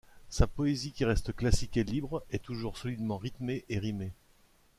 Sa 0.31 0.47
poésie, 0.47 0.93
qui 0.93 1.05
reste 1.05 1.31
classique 1.31 1.77
et 1.77 1.83
libre, 1.83 2.25
est 2.31 2.41
toujours 2.41 2.75
solidement 2.75 3.19
rythmée 3.19 3.65
et 3.69 3.77
rimée. 3.77 4.13